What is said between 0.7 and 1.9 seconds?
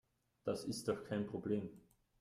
doch kein Problem.